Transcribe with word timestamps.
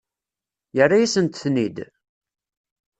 Yerra-yasent-ten-id? 0.75 1.77